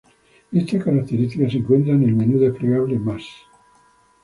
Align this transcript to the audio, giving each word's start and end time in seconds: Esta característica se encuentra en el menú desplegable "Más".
Esta 0.51 0.79
característica 0.83 1.47
se 1.47 1.57
encuentra 1.57 1.93
en 1.93 2.01
el 2.01 2.15
menú 2.15 2.39
desplegable 2.39 2.97
"Más". 2.97 3.21